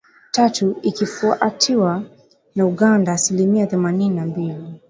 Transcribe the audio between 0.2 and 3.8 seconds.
Tatu, ikifuatiwa na Uganda (asilimia